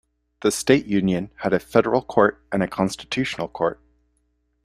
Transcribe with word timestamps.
The 0.41 0.49
State 0.49 0.87
Union 0.87 1.29
had 1.43 1.53
a 1.53 1.59
Federal 1.59 2.01
Court 2.01 2.43
and 2.51 2.63
a 2.63 2.67
Constitutional 2.67 3.47
Court. 3.47 3.79